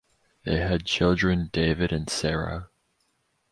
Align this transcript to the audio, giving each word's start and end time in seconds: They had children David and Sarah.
They 0.45 0.57
had 0.57 0.87
children 0.87 1.51
David 1.53 1.93
and 1.93 2.09
Sarah. 2.09 2.69